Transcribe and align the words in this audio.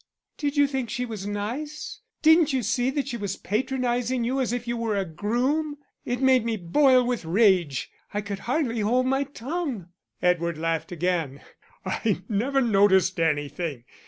"Did 0.35 0.57
you 0.57 0.65
think 0.65 0.89
she 0.89 1.05
was 1.05 1.27
nice? 1.27 1.99
Didn't 2.23 2.53
you 2.53 2.63
see 2.63 2.89
that 2.89 3.07
she 3.09 3.17
was 3.17 3.35
patronising 3.35 4.23
you 4.23 4.39
as 4.41 4.51
if 4.51 4.67
you 4.67 4.75
were 4.75 4.97
a 4.97 5.05
groom. 5.05 5.77
It 6.05 6.23
made 6.23 6.43
me 6.43 6.57
boil 6.57 7.05
with 7.05 7.23
rage. 7.23 7.91
I 8.11 8.21
could 8.21 8.39
hardly 8.49 8.79
hold 8.79 9.05
my 9.05 9.25
tongue." 9.25 9.89
Edward 10.19 10.57
laughed 10.57 10.91
again. 10.91 11.41
"I 11.85 12.23
never 12.27 12.61
noticed 12.61 13.19
anything. 13.19 13.83